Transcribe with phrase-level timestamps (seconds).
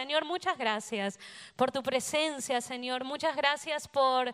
[0.00, 1.20] Señor, muchas gracias
[1.56, 3.04] por tu presencia, Señor.
[3.04, 4.32] Muchas gracias por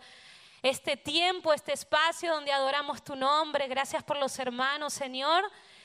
[0.62, 3.66] este tiempo, este espacio donde adoramos tu nombre.
[3.66, 5.42] Gracias por los hermanos, Señor,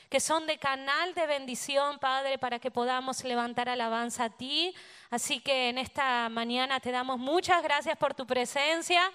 [0.08, 4.72] que son de canal de bendición, Padre, para que podamos levantar alabanza a ti.
[5.10, 9.10] Así que en esta mañana te damos muchas gracias por tu presencia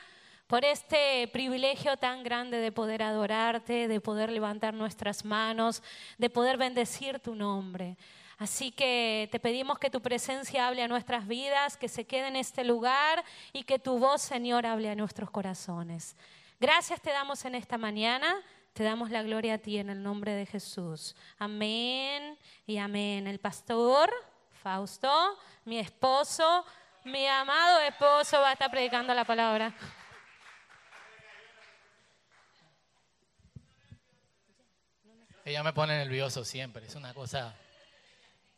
[0.47, 5.81] por este privilegio tan grande de poder adorarte, de poder levantar nuestras manos,
[6.18, 7.95] de poder bendecir tu nombre.
[8.38, 12.35] Así que te pedimos que tu presencia hable a nuestras vidas, que se quede en
[12.35, 16.16] este lugar y que tu voz, Señor, hable a nuestros corazones.
[16.59, 18.35] Gracias te damos en esta mañana.
[18.73, 21.15] Te damos la gloria a ti en el nombre de Jesús.
[21.39, 23.26] Amén y amén.
[23.26, 24.12] El pastor
[24.62, 26.63] Fausto, mi esposo,
[27.05, 29.73] mi amado esposo, va a estar predicando la palabra.
[35.43, 37.55] Ella me pone nervioso siempre, es una cosa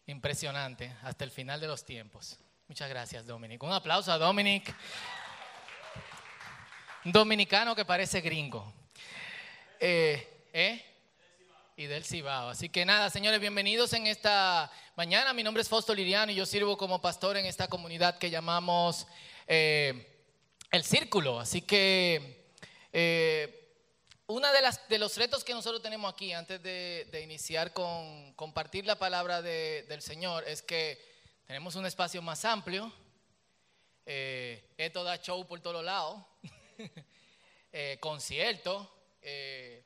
[0.09, 2.39] impresionante hasta el final de los tiempos.
[2.67, 3.61] Muchas gracias, Dominic.
[3.63, 4.73] Un aplauso a Dominic.
[7.03, 8.73] Dominicano que parece gringo.
[9.79, 10.85] Eh, ¿eh?
[11.77, 12.49] Y del Cibao.
[12.49, 15.33] Así que nada, señores, bienvenidos en esta mañana.
[15.33, 19.07] Mi nombre es Fausto Liriano y yo sirvo como pastor en esta comunidad que llamamos
[19.47, 20.25] eh,
[20.71, 21.39] El Círculo.
[21.39, 22.51] Así que
[24.29, 28.85] una de, las, de los retos que nosotros tenemos aquí antes de, iniciar con compartir
[28.85, 31.03] la palabra del Señor es que
[31.47, 32.93] tenemos un espacio más amplio.
[34.05, 36.23] Eh, esto da show por todos lados,
[37.73, 37.99] eh.
[39.21, 39.83] Eh,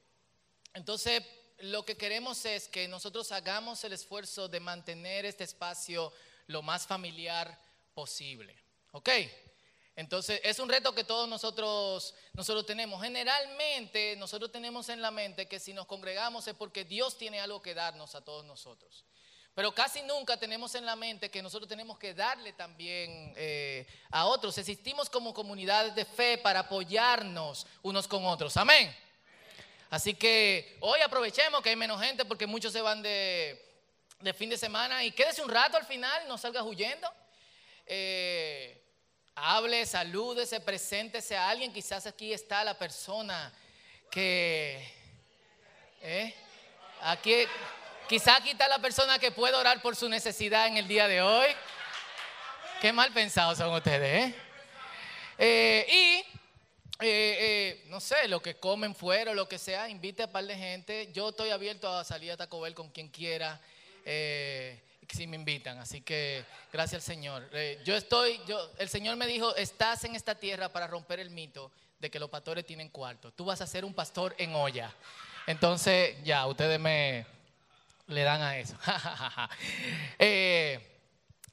[0.73, 1.23] entonces,
[1.59, 6.11] lo que queremos es que nosotros hagamos el esfuerzo de mantener este espacio
[6.47, 7.57] lo más familiar
[7.93, 8.61] posible.
[8.91, 9.09] ¿Ok?
[9.95, 13.01] Entonces, es un reto que todos nosotros, nosotros tenemos.
[13.01, 17.61] Generalmente, nosotros tenemos en la mente que si nos congregamos es porque Dios tiene algo
[17.61, 19.05] que darnos a todos nosotros.
[19.53, 24.25] Pero casi nunca tenemos en la mente que nosotros tenemos que darle también eh, a
[24.25, 24.57] otros.
[24.57, 28.57] Existimos como comunidades de fe para apoyarnos unos con otros.
[28.57, 28.95] Amén.
[29.91, 33.63] Así que hoy aprovechemos que hay menos gente porque muchos se van de,
[34.35, 37.07] fin de semana y quédese un rato al final, no salgas huyendo.
[37.85, 38.82] Eh,
[39.35, 41.73] Hable, salúdese, preséntese a alguien.
[41.73, 43.51] Quizás aquí está la persona
[44.11, 44.87] que...
[46.01, 46.35] ¿eh?
[47.01, 47.33] Aquí,
[48.07, 51.21] quizás aquí está la persona que puede orar por su necesidad en el día de
[51.21, 51.47] hoy.
[52.79, 54.35] Qué mal pensados son ustedes, ¿eh?
[55.39, 56.39] eh y
[56.99, 60.45] eh, no sé, lo que comen fuera o lo que sea, invite a un par
[60.45, 61.11] de gente.
[61.11, 63.59] Yo estoy abierto a salir a Taco Bell con quien quiera
[65.09, 65.77] si me invitan.
[65.79, 67.49] Así que gracias al Señor.
[67.53, 71.29] Eh, yo estoy, yo, el Señor me dijo, estás en esta tierra para romper el
[71.29, 73.31] mito de que los pastores tienen cuarto.
[73.31, 74.93] Tú vas a ser un pastor en olla.
[75.47, 77.25] Entonces, ya, ustedes me
[78.07, 78.75] le dan a eso.
[80.19, 80.79] Eh,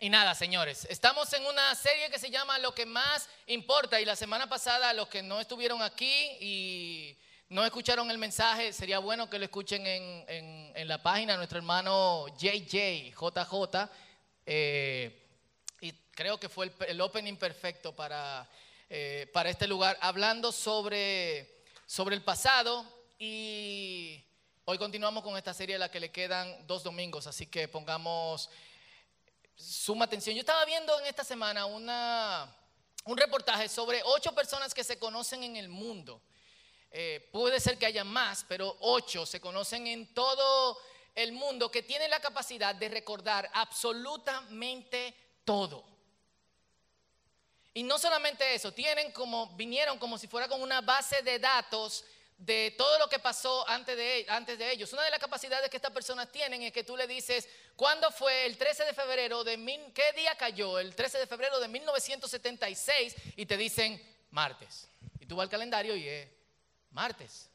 [0.02, 4.00] y nada, señores, estamos en una serie que se llama Lo que más importa.
[4.00, 7.18] Y la semana pasada, los que no estuvieron aquí y
[7.50, 13.10] no escucharon el mensaje, sería bueno que lo escuchen en, la página, nuestro hermano JJ,
[13.10, 13.90] JJ,
[14.46, 15.28] eh,
[15.80, 18.48] y creo que fue el, opening perfecto para,
[18.88, 22.86] eh, para este lugar, hablando sobre, sobre el pasado
[23.18, 24.24] y
[24.64, 28.48] hoy continuamos con esta serie a la que le quedan dos domingos, así que pongamos
[29.56, 30.36] suma atención.
[30.36, 32.48] Yo estaba viendo en esta semana una,
[33.06, 36.22] un reportaje sobre ocho personas que se conocen en el mundo.
[36.92, 40.80] Eh, puede ser que haya más, pero ocho se conocen en todo
[41.14, 45.14] el mundo que tienen la capacidad de recordar absolutamente
[45.44, 45.84] todo.
[47.72, 52.04] Y no solamente eso, tienen como, vinieron como si fuera con una base de datos
[52.36, 54.92] de todo lo que pasó antes de, antes de ellos.
[54.92, 58.46] Una de las capacidades que estas personas tienen es que tú le dices, ¿cuándo fue
[58.46, 60.80] el 13 de febrero de, qué día cayó?
[60.80, 64.88] El 13 de febrero de 1976 y te dicen martes.
[65.20, 66.39] Y tú vas al calendario y es
[66.90, 67.50] martes.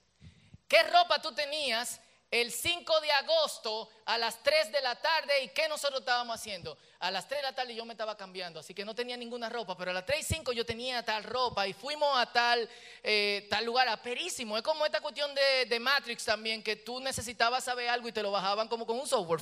[0.67, 2.01] ¿Qué ropa tú tenías
[2.31, 6.77] el 5 de agosto a las 3 de la tarde y qué nosotros estábamos haciendo?
[6.99, 9.47] A las 3 de la tarde yo me estaba cambiando, así que no tenía ninguna
[9.47, 12.67] ropa, pero a las 3 y 5 yo tenía tal ropa y fuimos a tal,
[13.03, 14.57] eh, tal lugar, aperísimo.
[14.57, 18.23] Es como esta cuestión de, de Matrix también, que tú necesitabas saber algo y te
[18.23, 19.41] lo bajaban como con un software.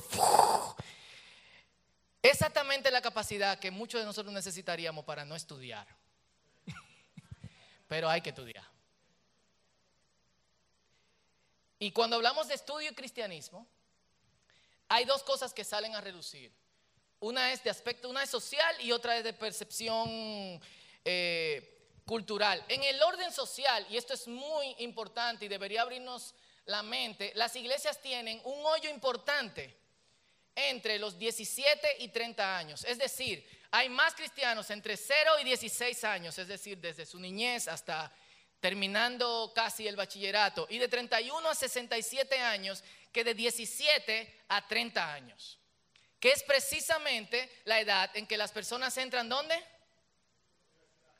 [2.22, 5.86] Exactamente la capacidad que muchos de nosotros necesitaríamos para no estudiar.
[7.88, 8.73] Pero hay que estudiar.
[11.84, 13.66] Y cuando hablamos de estudio y cristianismo,
[14.88, 16.50] hay dos cosas que salen a reducir.
[17.20, 20.08] Una es de aspecto, una es social y otra es de percepción
[21.04, 22.64] eh, cultural.
[22.68, 26.34] En el orden social, y esto es muy importante y debería abrirnos
[26.64, 29.76] la mente, las iglesias tienen un hoyo importante
[30.54, 32.84] entre los 17 y 30 años.
[32.84, 37.68] Es decir, hay más cristianos entre 0 y 16 años, es decir, desde su niñez
[37.68, 38.10] hasta
[38.64, 42.82] terminando casi el bachillerato, y de 31 a 67 años
[43.12, 45.58] que de 17 a 30 años,
[46.18, 49.62] que es precisamente la edad en que las personas entran ¿dónde?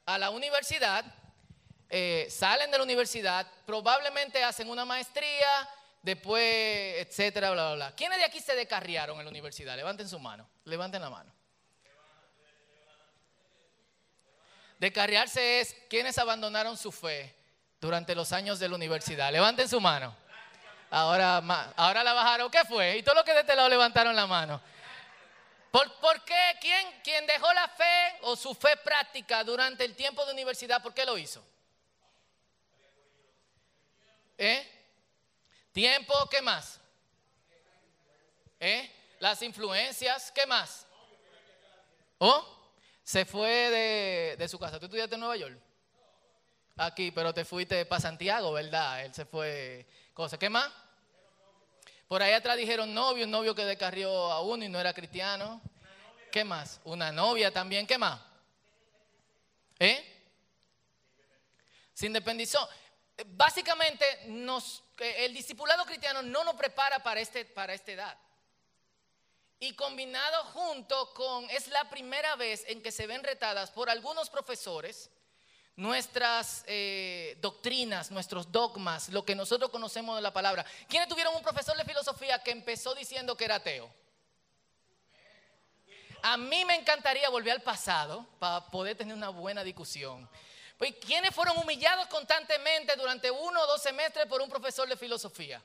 [0.06, 1.04] A la universidad,
[1.90, 5.68] eh, salen de la universidad, probablemente hacen una maestría,
[6.00, 6.42] después,
[7.06, 7.94] etcétera, bla, bla, bla.
[7.94, 9.76] ¿Quiénes de aquí se descarriaron en la universidad?
[9.76, 11.30] Levanten su mano, levanten la mano.
[14.84, 17.34] Descarriarse es quienes abandonaron su fe
[17.80, 19.32] durante los años de la universidad.
[19.32, 20.14] Levanten su mano.
[20.90, 21.42] Ahora,
[21.74, 22.50] ahora la bajaron.
[22.50, 22.98] ¿Qué fue?
[22.98, 24.60] Y todo lo que de este lado levantaron la mano.
[25.70, 25.88] ¿Por,
[26.26, 26.58] qué?
[26.60, 30.82] ¿Quién, ¿Quién dejó la fe o su fe práctica durante el tiempo de universidad?
[30.82, 31.42] ¿Por qué lo hizo?
[34.36, 34.70] ¿Eh?
[35.72, 36.78] Tiempo, ¿qué más?
[38.60, 38.90] ¿Eh?
[39.18, 40.86] Las influencias, ¿qué más?
[42.18, 42.63] ¿Oh?
[43.04, 44.80] Se fue de, su casa.
[44.80, 45.58] ¿Tú estudiaste en Nueva York?
[46.76, 49.04] Aquí, pero te fuiste para Santiago, ¿verdad?
[49.04, 49.86] Él se fue.
[50.14, 50.38] Cosa.
[50.38, 50.70] ¿Qué más?
[52.08, 55.60] Por ahí atrás dijeron novio, un novio que descarrió a uno y no era cristiano.
[56.32, 56.80] ¿Qué más?
[56.84, 57.86] Una novia también.
[57.86, 58.20] ¿Qué más?
[59.78, 60.02] ¿Eh?
[61.92, 62.66] Se independizó.
[63.26, 68.18] Básicamente, nos, el discipulado cristiano no nos prepara para, este, para esta edad.
[69.64, 74.28] Y combinado junto con, es la primera vez en que se ven retadas por algunos
[74.28, 75.08] profesores
[75.76, 80.66] nuestras eh, doctrinas, nuestros dogmas, lo que nosotros conocemos de la palabra.
[80.86, 83.90] ¿Quiénes tuvieron un profesor de filosofía que empezó diciendo que era ateo?
[86.20, 90.28] A mí me encantaría volver al pasado para poder tener una buena discusión.
[90.76, 95.62] Pues, ¿Quiénes fueron humillados constantemente durante uno o dos semestres por un profesor de filosofía?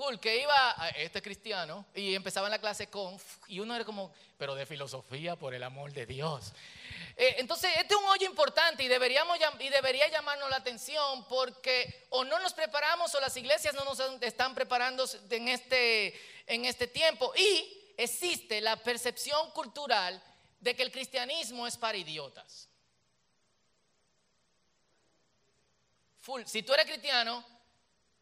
[0.00, 3.84] Cool, que iba, a este cristiano, y empezaba en la clase con, y uno era
[3.84, 6.54] como, pero de filosofía, por el amor de Dios.
[7.18, 12.06] Eh, entonces, este es un hoyo importante y, deberíamos, y debería llamarnos la atención porque
[12.08, 16.86] o no nos preparamos o las iglesias no nos están preparando en este, en este
[16.86, 17.34] tiempo.
[17.36, 20.18] Y existe la percepción cultural
[20.60, 22.70] de que el cristianismo es para idiotas.
[26.20, 26.44] Full.
[26.46, 27.44] Si tú eres cristiano,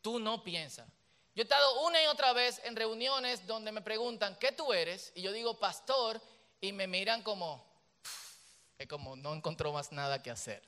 [0.02, 0.97] tú no piensas.
[1.38, 5.12] Yo he estado una y otra vez en reuniones donde me preguntan, ¿qué tú eres?
[5.14, 6.20] Y yo digo, pastor,
[6.60, 7.64] y me miran como,
[8.76, 10.60] es como no encontró más nada que hacer.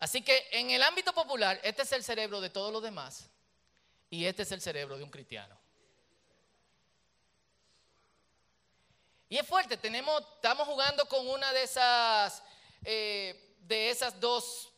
[0.00, 3.30] Así que en el ámbito popular, este es el cerebro de todos los demás
[4.10, 5.58] y este es el cerebro de un cristiano.
[9.30, 12.42] Y es fuerte, tenemos, estamos jugando con una de esas,
[12.84, 14.69] eh, de esas dos,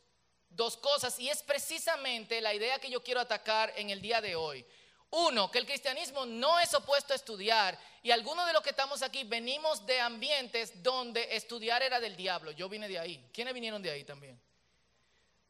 [0.56, 4.36] dos cosas y es precisamente la idea que yo quiero atacar en el día de
[4.36, 4.64] hoy.
[5.10, 9.02] Uno, que el cristianismo no es opuesto a estudiar y algunos de los que estamos
[9.02, 12.50] aquí venimos de ambientes donde estudiar era del diablo.
[12.50, 13.28] Yo vine de ahí.
[13.32, 14.40] ¿Quiénes vinieron de ahí también?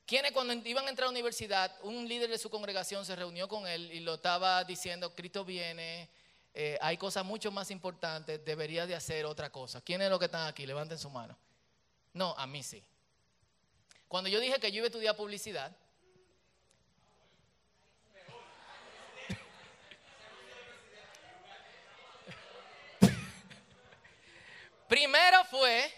[0.04, 3.46] ¿Quiénes cuando iban a entrar a la universidad, un líder de su congregación se reunió
[3.48, 6.10] con él y lo estaba diciendo, Cristo viene,
[6.54, 9.80] eh, hay cosas mucho más importantes, debería de hacer otra cosa.
[9.80, 10.66] ¿Quiénes los que están aquí?
[10.66, 11.38] Levanten su mano.
[12.12, 12.82] No, a mí sí.
[14.12, 15.74] Cuando yo dije que yo iba a estudiar publicidad,
[24.86, 25.90] primero fue,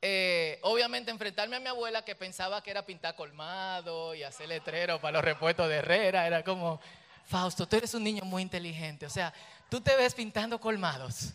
[0.00, 5.00] eh, obviamente, enfrentarme a mi abuela que pensaba que era pintar colmado y hacer letrero
[5.00, 6.28] para los repuestos de Herrera.
[6.28, 6.80] Era como,
[7.24, 9.06] Fausto, tú eres un niño muy inteligente.
[9.06, 9.34] O sea,
[9.68, 11.32] tú te ves pintando colmados.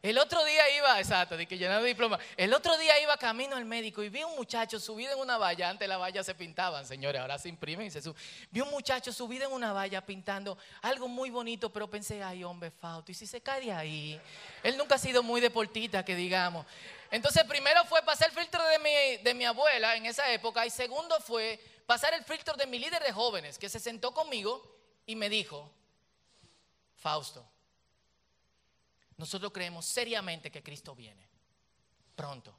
[0.00, 2.18] El otro día iba, exacto, de que llenando diploma.
[2.36, 5.68] El otro día iba camino al médico y vi un muchacho subido en una valla.
[5.68, 8.20] Antes las vallas se pintaban, señores, ahora se imprimen y se suben.
[8.50, 12.70] Vi un muchacho subido en una valla pintando algo muy bonito, pero pensé, ay, hombre,
[12.70, 14.20] Fausto, ¿y si se cae de ahí?
[14.62, 16.64] Él nunca ha sido muy deportista, que digamos.
[17.10, 20.70] Entonces, primero fue pasar el filtro de mi, de mi abuela en esa época, y
[20.70, 24.62] segundo fue pasar el filtro de mi líder de jóvenes, que se sentó conmigo
[25.06, 25.72] y me dijo,
[26.96, 27.44] Fausto,
[29.18, 31.28] nosotros creemos seriamente que Cristo viene
[32.18, 32.52] pronto.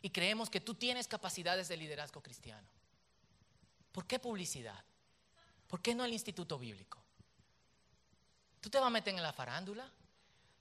[0.00, 2.66] Y creemos que tú tienes capacidades de liderazgo cristiano.
[3.92, 4.82] ¿Por qué publicidad?
[5.66, 7.02] ¿Por qué no el instituto bíblico?
[8.60, 9.90] ¿Tú te vas a meter en la farándula?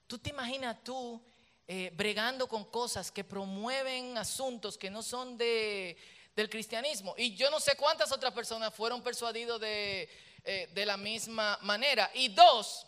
[0.08, 1.22] ¿Tú te imaginas tú
[1.68, 5.98] eh, bregando con cosas que promueven asuntos que no son de,
[6.36, 7.14] del cristianismo?
[7.18, 10.10] Y yo no sé cuántas otras personas fueron persuadidos de,
[10.44, 12.12] eh, de la misma manera.
[12.16, 12.88] Y dos,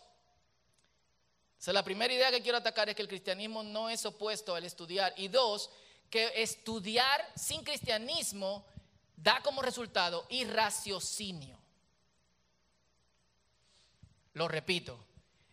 [1.68, 4.64] o la primera idea que quiero atacar es que el cristianismo no es opuesto al
[4.64, 5.14] estudiar.
[5.18, 5.70] Y dos,
[6.10, 8.66] que estudiar sin cristianismo
[9.16, 11.60] da como resultado irraciocinio.
[14.34, 14.98] Lo repito,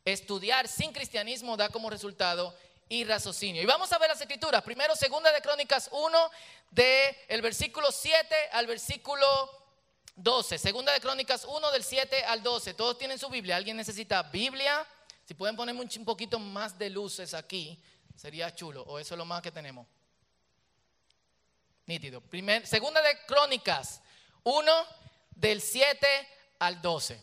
[0.05, 2.57] estudiar sin cristianismo da como resultado
[2.89, 3.63] y raciocinio.
[3.63, 4.63] Y vamos a ver las escrituras.
[4.63, 6.31] Primero, segunda de Crónicas 1,
[6.71, 9.27] del el versículo 7 al versículo
[10.15, 10.59] 12.
[10.59, 12.75] Segunda de Crónicas 1, del 7 al 12.
[12.75, 13.57] Todos tienen su Biblia.
[13.57, 14.87] ¿Alguien necesita Biblia?
[15.27, 17.83] Si pueden ponerme un poquito más de luces aquí,
[18.15, 18.83] sería chulo.
[18.83, 19.85] O eso es lo más que tenemos.
[21.87, 22.23] Nítido.
[22.65, 24.01] Segunda de Crónicas
[24.45, 24.73] 1,
[25.33, 26.29] del 7
[26.61, 27.21] al 12.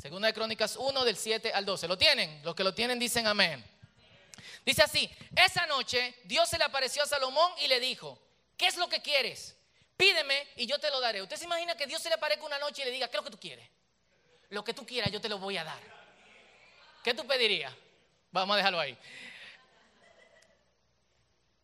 [0.00, 1.88] Segunda de Crónicas 1, del 7 al 12.
[1.88, 2.42] ¿Lo tienen?
[2.42, 3.62] Los que lo tienen dicen amén.
[4.64, 8.18] Dice así, esa noche Dios se le apareció a Salomón y le dijo,
[8.56, 9.56] ¿qué es lo que quieres?
[9.98, 11.20] Pídeme y yo te lo daré.
[11.20, 13.22] ¿Usted se imagina que Dios se le aparezca una noche y le diga, ¿qué es
[13.22, 13.68] lo que tú quieres?
[14.48, 15.99] Lo que tú quieras yo te lo voy a dar.
[17.02, 17.72] ¿Qué tú pedirías?
[18.30, 18.96] Vamos a dejarlo ahí.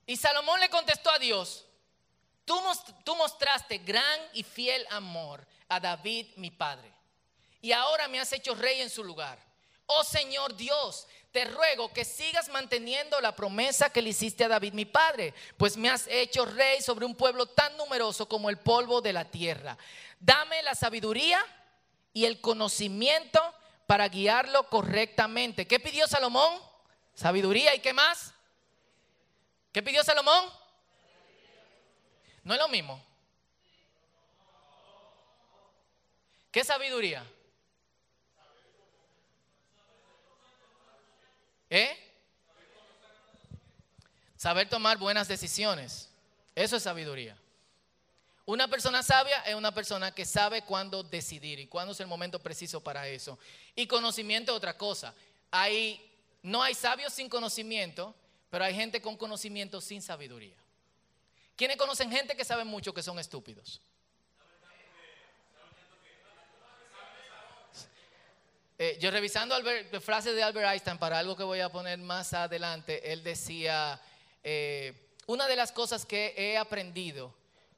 [0.06, 1.64] Y Salomón le contestó a Dios,
[2.44, 2.60] tú,
[3.04, 6.92] tú mostraste gran y fiel amor a David mi padre.
[7.60, 9.38] Y ahora me has hecho rey en su lugar.
[9.86, 14.72] Oh Señor Dios, te ruego que sigas manteniendo la promesa que le hiciste a David
[14.72, 19.00] mi padre, pues me has hecho rey sobre un pueblo tan numeroso como el polvo
[19.00, 19.76] de la tierra.
[20.18, 21.44] Dame la sabiduría
[22.12, 23.40] y el conocimiento
[23.86, 25.66] para guiarlo correctamente.
[25.66, 26.60] ¿Qué pidió Salomón?
[27.14, 28.34] Sabiduría y qué más?
[29.72, 30.44] ¿Qué pidió Salomón?
[32.42, 33.02] No es lo mismo.
[36.50, 37.24] ¿Qué sabiduría?
[41.68, 42.02] ¿Eh?
[44.36, 46.08] Saber tomar buenas decisiones.
[46.54, 47.36] Eso es sabiduría.
[48.46, 52.38] Una persona sabia es una persona que sabe cuándo decidir y cuándo es el momento
[52.38, 53.40] preciso para eso.
[53.74, 55.12] Y conocimiento es otra cosa.
[55.50, 56.00] Hay,
[56.42, 58.14] no hay sabios sin conocimiento,
[58.48, 60.56] pero hay gente con conocimiento sin sabiduría.
[61.56, 63.80] ¿Quiénes conocen gente que sabe mucho que son estúpidos?
[68.78, 69.56] Eh, yo revisando
[70.02, 74.00] frases de Albert Einstein para algo que voy a poner más adelante, él decía,
[74.44, 74.92] eh,
[75.26, 77.34] una de las cosas que he aprendido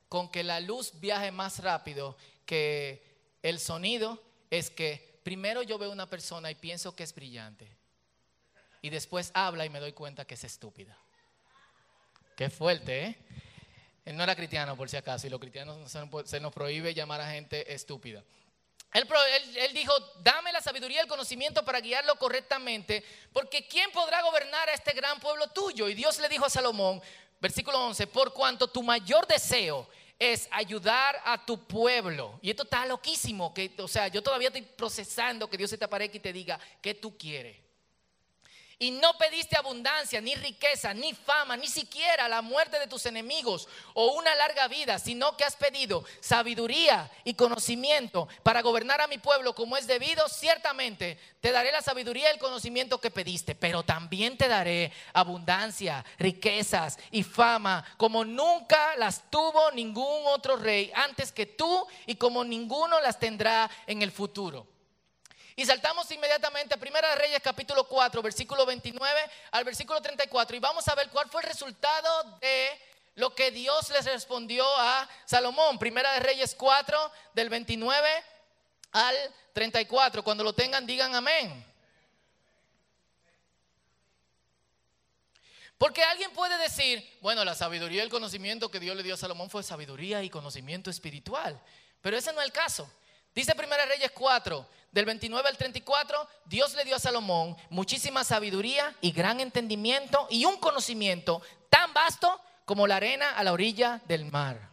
[0.09, 3.03] con que la luz viaje más rápido que
[3.43, 7.77] el sonido es que primero yo veo una persona y pienso que es brillante
[8.81, 10.97] y después habla y me doy cuenta que es estúpida.
[12.37, 13.19] Qué fuerte, ¿eh?
[14.05, 15.77] Él no era cristiano por si acaso y los cristianos
[16.25, 18.25] se nos prohíbe llamar a gente estúpida.
[18.95, 24.71] Él, dijo, dame la sabiduría y el conocimiento para guiarlo correctamente, porque ¿quién podrá gobernar
[24.71, 25.89] a este gran pueblo tuyo?
[25.89, 27.03] Y Dios le dijo a Salomón,
[27.39, 29.87] versículo 11, por cuanto tu mayor deseo
[30.19, 32.39] es ayudar a tu pueblo.
[32.43, 35.85] Y esto está loquísimo, que, o sea, yo todavía estoy procesando que Dios se te
[35.85, 37.57] aparezca y te diga, ¿qué tú quieres?
[38.81, 43.67] Y no pediste abundancia, ni riqueza, ni fama, ni siquiera la muerte de tus enemigos
[43.93, 49.19] o una larga vida, sino que has pedido sabiduría y conocimiento para gobernar a mi
[49.19, 50.29] pueblo como es debido.
[50.29, 56.05] Ciertamente te daré la sabiduría y el conocimiento que pediste, pero también te daré abundancia,
[56.17, 62.45] riquezas y fama como nunca las tuvo ningún otro rey antes que tú y como
[62.45, 64.78] ninguno las tendrá en el futuro.
[65.59, 70.61] Y saltamos inmediatamente a Primera de Reyes capítulo 4, versículo 29 al versículo 34 y
[70.61, 72.81] vamos a ver cuál fue el resultado de
[73.17, 75.77] lo que Dios les respondió a Salomón.
[75.77, 78.09] Primera de Reyes 4 del 29
[78.93, 79.17] al
[79.53, 80.23] 34.
[80.23, 81.67] Cuando lo tengan digan amén.
[85.77, 89.17] Porque alguien puede decir, bueno, la sabiduría y el conocimiento que Dios le dio a
[89.17, 91.61] Salomón fue sabiduría y conocimiento espiritual.
[92.01, 92.89] Pero ese no es el caso.
[93.35, 98.95] Dice Primera Reyes 4, del 29 al 34, Dios le dio a Salomón muchísima sabiduría
[99.01, 104.31] y gran entendimiento y un conocimiento tan vasto como la arena a la orilla del
[104.31, 104.71] mar.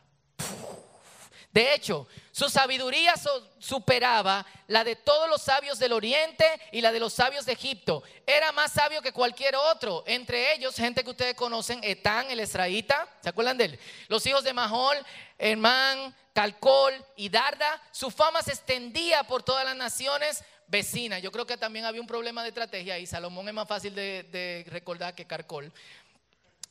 [1.51, 3.13] De hecho, su sabiduría
[3.59, 8.03] superaba la de todos los sabios del oriente y la de los sabios de Egipto.
[8.27, 10.03] Era más sabio que cualquier otro.
[10.05, 13.79] Entre ellos, gente que ustedes conocen, Etán, el esraíta, ¿se acuerdan de él?
[14.09, 14.97] Los hijos de Mahol,
[15.37, 21.21] Hermán, Calcol y Darda, su fama se extendía por todas las naciones vecinas.
[21.21, 24.65] Yo creo que también había un problema de estrategia y Salomón es más fácil de,
[24.67, 25.71] recordar que Carcol.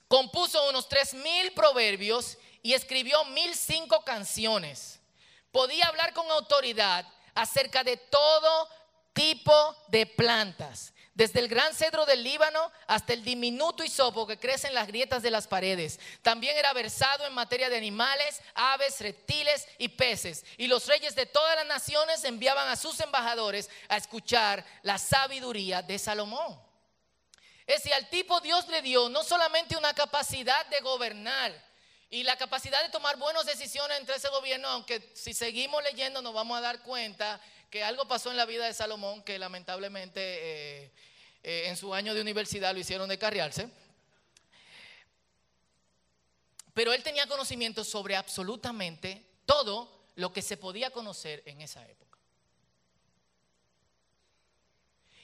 [0.09, 5.01] Compuso unos tres mil proverbios y escribió mil cinco canciones.
[5.55, 8.69] Podía hablar con autoridad acerca de todo
[9.13, 14.67] tipo de plantas desde el gran cedro del Líbano hasta el diminuto hisopo que crece
[14.67, 16.01] en las grietas de las paredes.
[16.23, 20.45] También era versado en materia de animales, aves, reptiles y peces.
[20.57, 25.83] Y los reyes de todas las naciones enviaban a sus embajadores a escuchar la sabiduría
[25.83, 26.61] de Salomón.
[27.65, 31.53] Es decir, al tipo Dios le dio no solamente una capacidad de gobernar,
[32.15, 36.33] y la capacidad de tomar buenas decisiones entre ese gobierno, aunque si seguimos leyendo nos
[36.33, 40.93] vamos a dar cuenta que algo pasó en la vida de Salomón que lamentablemente eh,
[41.43, 43.69] eh, en su año de universidad lo hicieron descarriarse.
[46.73, 52.21] Pero él tenía conocimiento sobre absolutamente todo lo que se podía conocer en esa época.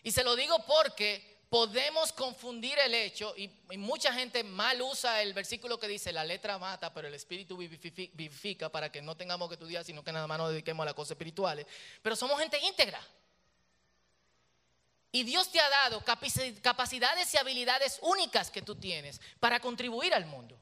[0.02, 5.34] Y se lo digo porque podemos confundir el hecho, y, mucha gente mal usa el
[5.34, 9.54] versículo que dice, la letra mata, pero el espíritu vivifica para que no tengamos que
[9.54, 11.66] estudiar, sino que nada más nos dediquemos a las cosas espirituales.
[12.00, 13.04] Pero somos gente íntegra.
[15.12, 16.04] Y Dios te ha dado
[16.62, 20.56] capacidades y habilidades únicas que tú tienes para contribuir al mundo.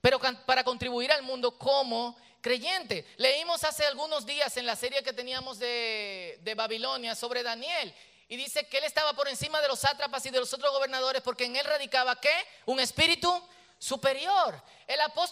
[0.00, 3.06] Pero para contribuir al mundo como creyente.
[3.16, 7.94] Leímos hace algunos días en la serie que teníamos de, Babilonia sobre Daniel
[8.28, 11.22] y dice que él estaba por encima de los sátrapas y de los otros gobernadores
[11.22, 12.34] porque en él radicaba qué?
[12.66, 13.30] Un espíritu
[13.78, 14.62] superior.
[14.86, 15.30] El apóstol